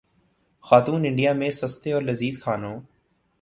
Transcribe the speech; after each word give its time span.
خاتون 0.65 1.05
انڈیا 1.05 1.33
میں 1.33 1.49
سستے 1.51 1.91
اور 1.93 2.01
لذیذ 2.01 2.41
کھانوں 2.43 2.75